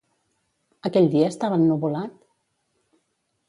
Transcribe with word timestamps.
Aquell 0.89 1.11
dia 1.15 1.29
estava 1.33 1.61
ennuvolat? 1.61 2.19